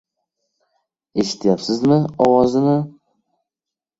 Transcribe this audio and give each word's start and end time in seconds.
—Eshityapsizmi, 1.23 1.99
ovozini? 2.27 2.75